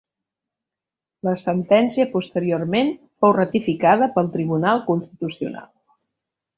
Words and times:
La 1.27 1.33
sentència 1.41 2.07
posteriorment 2.15 2.91
fou 3.25 3.37
ratificada 3.39 4.11
pel 4.19 4.35
Tribunal 4.39 4.87
Constitucional. 4.93 5.75